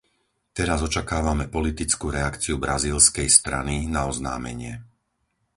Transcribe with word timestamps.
Teraz 0.57 0.79
očakávame 0.87 1.45
politickú 1.55 2.05
reakciu 2.17 2.55
brazílskej 2.65 3.27
strany 3.39 3.75
na 3.95 4.01
oznámenie. 4.11 4.73